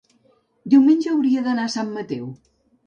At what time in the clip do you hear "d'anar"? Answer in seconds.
1.49-1.69